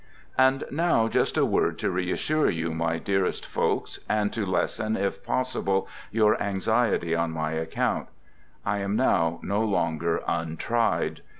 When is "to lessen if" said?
4.33-5.23